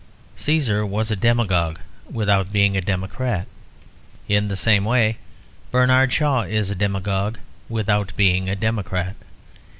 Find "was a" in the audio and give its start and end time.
0.83-1.15